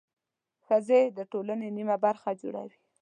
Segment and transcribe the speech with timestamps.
[0.65, 2.77] ښځې د ټولنې نميه برخه جوړوي.